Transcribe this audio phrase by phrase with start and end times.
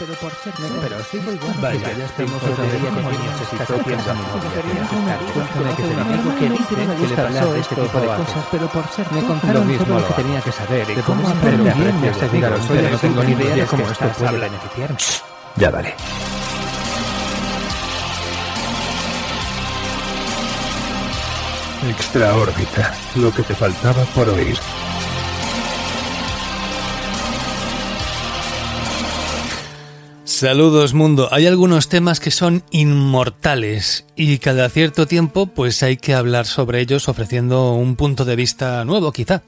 [0.00, 1.54] pero por ser pero sigo igual.
[1.60, 4.14] Vaya, ya estamos otra vez como niños está copiando
[5.34, 9.12] Cuéntame que amigo que dice que le pasó este tipo de cosas, pero por ser
[9.12, 12.90] me contaron todo lo que tenía que saber y cómo aprende a apreciar aseguraros, pero
[12.90, 14.96] no tengo ni idea de cómo esto puede beneficiarme.
[15.56, 15.94] Ya vale.
[21.90, 24.58] Extraórbita, lo que te faltaba por oír.
[30.40, 31.28] Saludos mundo.
[31.32, 36.80] Hay algunos temas que son inmortales y cada cierto tiempo pues hay que hablar sobre
[36.80, 39.42] ellos ofreciendo un punto de vista nuevo quizá.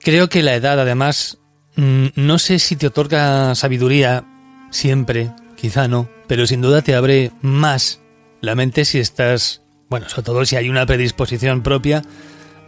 [0.00, 1.38] Creo que la edad además
[1.76, 4.26] mm, no sé si te otorga sabiduría
[4.70, 8.02] siempre, quizá no, pero sin duda te abre más
[8.42, 12.02] la mente si estás, bueno, sobre todo si hay una predisposición propia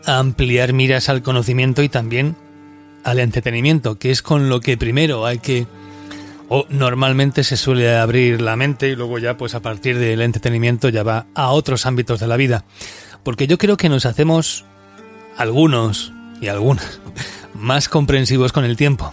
[0.06, 2.36] a ampliar miras al conocimiento y también
[3.04, 5.66] al entretenimiento, que es con lo que primero hay que
[6.48, 10.88] o normalmente se suele abrir la mente y luego ya pues a partir del entretenimiento
[10.88, 12.64] ya va a otros ámbitos de la vida.
[13.22, 14.64] Porque yo creo que nos hacemos
[15.36, 17.00] algunos y algunas
[17.54, 19.12] más comprensivos con el tiempo.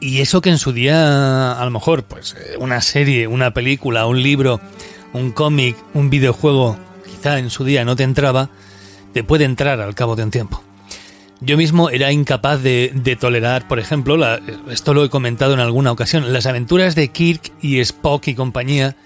[0.00, 4.06] Y eso que en su día a lo mejor pues eh, una serie, una película,
[4.06, 4.60] un libro,
[5.12, 8.50] un cómic, un videojuego, quizá en su día no te entraba,
[9.12, 10.62] te puede entrar al cabo de un tiempo.
[11.44, 14.16] Yo mismo era incapaz de, tolerar, por ejemplo,
[14.70, 18.96] esto lo he comentado en alguna ocasión, las aventuras de Kirk y Spock y compañía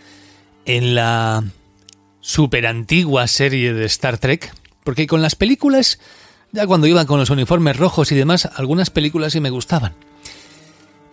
[0.65, 1.43] en la
[2.21, 5.99] super antigua serie de Star Trek, porque con las películas,
[6.53, 9.95] ya cuando iban con los uniformes rojos y demás, algunas películas sí me gustaban.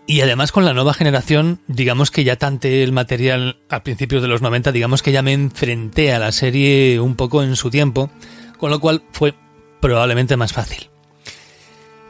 [0.05, 4.27] Y además con la nueva generación, digamos que ya tanté el material a principios de
[4.27, 8.11] los 90, digamos que ya me enfrenté a la serie un poco en su tiempo,
[8.59, 9.33] con lo cual fue
[9.81, 10.89] probablemente más fácil.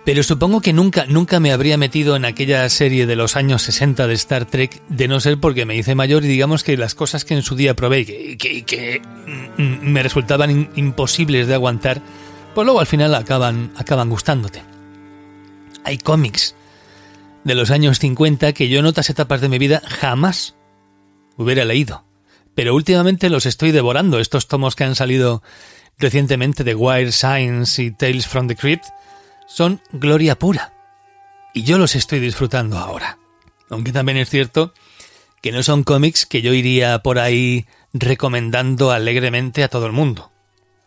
[0.05, 4.05] Pero supongo que nunca, nunca me habría metido en aquella serie de los años 60
[4.05, 7.25] de Star Trek, de no ser porque me hice mayor y digamos que las cosas
[7.25, 9.01] que en su día probé y que, que,
[9.57, 12.03] mm, me resultaban imposibles de aguantar,
[12.53, 14.61] pues luego al final acaban, acaban gustándote.
[15.83, 16.55] Hay cómics
[17.43, 20.55] de los años 50 que yo en otras etapas de mi vida jamás
[21.35, 22.05] hubiera leído.
[22.53, 25.41] Pero últimamente los estoy devorando, estos tomos que han salido
[25.97, 28.85] recientemente de Wire Science y Tales from the Crypt
[29.47, 30.73] son gloria pura.
[31.53, 33.17] Y yo los estoy disfrutando ahora.
[33.69, 34.73] Aunque también es cierto
[35.41, 40.31] que no son cómics que yo iría por ahí recomendando alegremente a todo el mundo.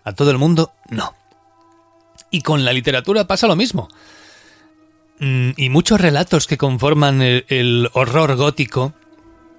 [0.04, 1.14] A todo el mundo, no.
[2.30, 3.88] Y con la literatura pasa lo mismo.
[5.20, 8.94] Mm, y muchos relatos que conforman el, el horror gótico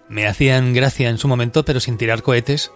[0.08, 2.72] me hacían gracia en su momento, pero sin tirar cohetes,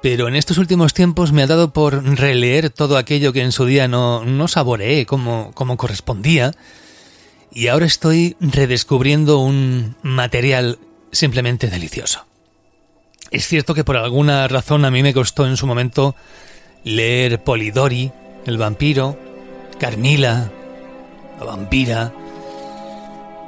[0.00, 3.64] pero en estos últimos tiempos me ha dado por releer todo aquello que en su
[3.64, 6.52] día no, no saboreé como, como correspondía,
[7.52, 10.78] y ahora estoy redescubriendo un material
[11.10, 12.26] simplemente delicioso.
[13.30, 16.14] Es cierto que por alguna razón a mí me costó en su momento
[16.84, 18.12] leer Polidori,
[18.46, 19.18] el vampiro,
[19.78, 20.50] Carmila,
[21.38, 22.12] la vampira,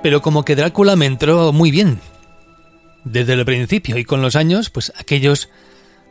[0.03, 2.01] pero como que Drácula me entró muy bien
[3.05, 5.49] desde el principio y con los años, pues aquellos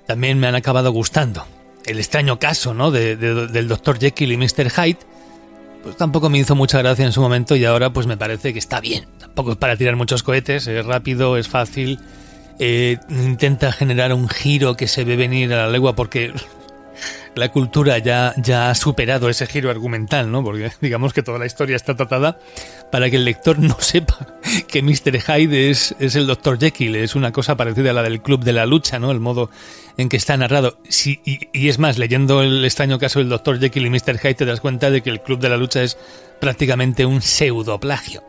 [0.09, 1.46] también me han acabado gustando.
[1.86, 2.90] El extraño caso, ¿no?
[2.90, 4.00] De, del Dr.
[4.00, 4.72] Jekyll y Mr.
[4.72, 4.97] Hyde,
[5.84, 8.58] pues tampoco me hizo mucha gracia en su momento y ahora pues me parece que
[8.58, 9.06] está bien.
[9.20, 12.00] Tampoco es para tirar muchos cohetes, es rápido, es fácil,
[12.58, 16.34] eh, intenta generar un giro que se ve venir a la legua porque
[17.36, 20.44] la cultura ya, ya ha superado ese giro argumental, ¿no?
[20.44, 22.40] Porque digamos que toda la historia está tratada
[22.91, 25.22] para que el lector no sepa que Mr.
[25.22, 26.59] Hyde es, es el Dr.
[26.59, 29.12] Jekyll, es una cosa parecida a la del Club de la Lucha, ¿no?
[29.12, 29.50] El modo
[29.97, 30.80] en que está narrado.
[31.06, 33.59] Y, es más, leyendo el extraño caso del Dr.
[33.59, 34.20] Jekyll y Mr.
[34.20, 35.97] Hyde te das cuenta de que el Club de la Lucha es
[36.40, 38.24] prácticamente un pseudoplagio.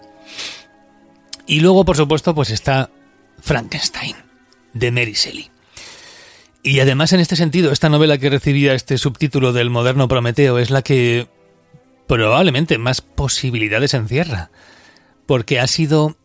[1.46, 2.90] Y luego, por supuesto, pues está
[3.40, 4.16] Frankenstein,
[4.72, 5.50] de Mary Shelley.
[6.62, 10.70] Y además en este sentido, esta novela que recibía este subtítulo del moderno Prometeo es
[10.70, 11.28] la que
[12.06, 14.50] probablemente más posibilidades encierra,
[15.26, 16.16] porque ha sido,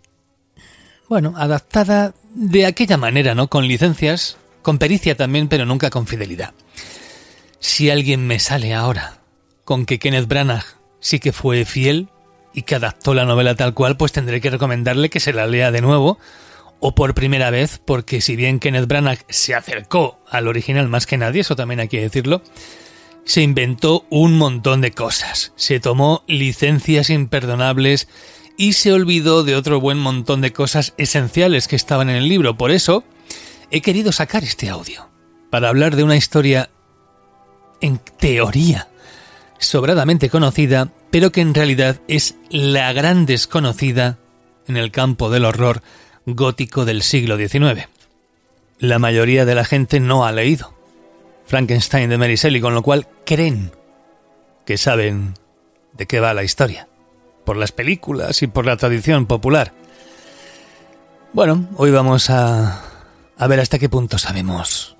[1.09, 3.47] bueno, adaptada de aquella manera, ¿no?
[3.47, 6.53] Con licencias, con pericia también, pero nunca con fidelidad.
[7.59, 9.19] Si alguien me sale ahora
[9.63, 10.65] con que Kenneth Branagh
[10.99, 12.09] sí que fue fiel
[12.53, 15.71] y que adaptó la novela tal cual, pues tendré que recomendarle que se la lea
[15.71, 16.19] de nuevo
[16.79, 21.17] o por primera vez, porque si bien Kenneth Branagh se acercó al original más que
[21.17, 22.41] nadie, eso también hay que decirlo,
[23.23, 28.07] se inventó un montón de cosas, se tomó licencias imperdonables
[28.57, 32.57] y se olvidó de otro buen montón de cosas esenciales que estaban en el libro.
[32.57, 33.03] Por eso
[33.71, 35.09] he querido sacar este audio,
[35.49, 36.69] para hablar de una historia
[37.81, 38.87] en teoría
[39.57, 44.17] sobradamente conocida, pero que en realidad es la gran desconocida
[44.67, 45.81] en el campo del horror
[46.25, 47.87] gótico del siglo XIX.
[48.79, 50.73] La mayoría de la gente no ha leído
[51.45, 53.71] Frankenstein de Mary Shelley, con lo cual creen
[54.65, 55.35] que saben
[55.93, 56.87] de qué va la historia,
[57.45, 59.71] por las películas y por la tradición popular.
[61.31, 62.81] Bueno, hoy vamos a,
[63.37, 64.95] a ver hasta qué punto sabemos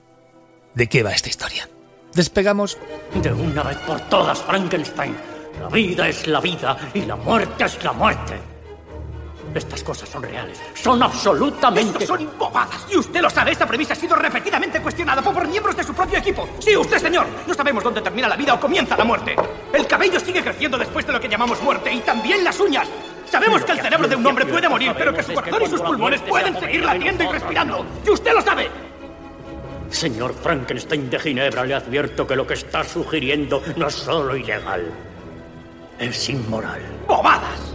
[0.74, 1.68] de qué va esta historia.
[2.14, 2.78] Despegamos.
[3.22, 5.16] De una vez por todas, Frankenstein.
[5.60, 8.55] La vida es la vida y la muerte es la muerte.
[9.56, 10.60] Estas cosas son reales.
[10.74, 12.04] Son absolutamente.
[12.04, 12.86] Estos son bobadas.
[12.92, 13.52] Y usted lo sabe.
[13.52, 16.48] Esta premisa ha sido repetidamente cuestionada por miembros de su propio equipo.
[16.60, 17.26] Sí, usted, señor.
[17.48, 19.34] No sabemos dónde termina la vida o comienza la muerte.
[19.72, 22.90] El cabello sigue creciendo después de lo que llamamos muerte y también las uñas.
[23.32, 25.82] Sabemos que el cerebro de un hombre puede morir, pero que su corazón y sus
[25.82, 27.86] pulmones pueden seguir latiendo y respirando.
[28.06, 28.70] Y usted lo sabe.
[29.90, 34.92] Señor Frankenstein de Ginebra, le advierto que lo que está sugiriendo no es solo ilegal,
[35.98, 36.82] es inmoral.
[37.08, 37.75] ¡Bobadas!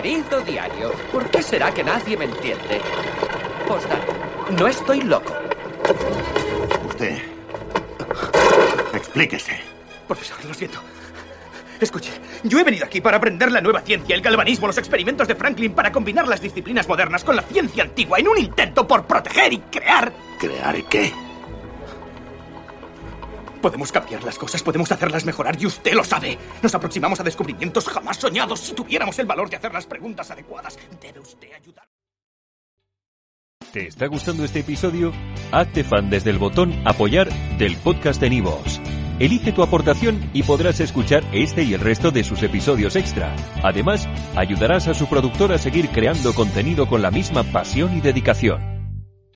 [0.00, 2.80] Querido diario, ¿por qué será que nadie me entiende?
[3.66, 4.12] Postdata,
[4.56, 5.34] no estoy loco.
[6.86, 7.18] Usted.
[8.94, 9.58] Explíquese.
[10.06, 10.80] Profesor, lo siento.
[11.80, 12.12] Escuche,
[12.44, 15.72] yo he venido aquí para aprender la nueva ciencia, el galvanismo, los experimentos de Franklin,
[15.72, 19.58] para combinar las disciplinas modernas con la ciencia antigua en un intento por proteger y
[19.58, 20.12] crear.
[20.38, 21.12] ¿Crear qué?
[23.60, 26.38] Podemos cambiar las cosas, podemos hacerlas mejorar y usted lo sabe.
[26.62, 30.78] Nos aproximamos a descubrimientos jamás soñados si tuviéramos el valor de hacer las preguntas adecuadas.
[31.00, 31.88] Debe usted ayudar.
[33.72, 35.12] ¿Te está gustando este episodio?
[35.52, 37.28] Hazte fan desde el botón Apoyar
[37.58, 38.80] del podcast de Nivos.
[39.18, 43.34] Elige tu aportación y podrás escuchar este y el resto de sus episodios extra.
[43.62, 48.77] Además, ayudarás a su productor a seguir creando contenido con la misma pasión y dedicación.